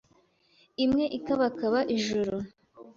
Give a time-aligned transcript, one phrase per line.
[0.83, 2.37] Imwe ikabakaba ijuru